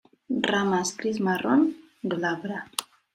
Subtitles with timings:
[0.51, 1.61] Ramas gris-marrón,
[2.15, 2.65] glabra.